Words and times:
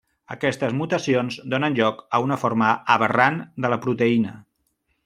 Aquestes 0.35 0.71
mutacions 0.79 1.37
donen 1.55 1.77
lloc 1.81 2.01
a 2.19 2.23
una 2.25 2.41
forma 2.45 2.73
aberrant 2.97 3.39
de 3.67 3.73
la 3.77 3.81
proteïna. 3.87 4.37